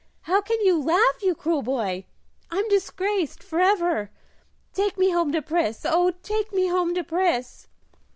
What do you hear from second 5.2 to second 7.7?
to Pris, oh, take me home to Pris!"